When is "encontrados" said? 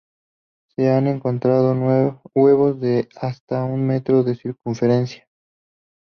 1.05-1.77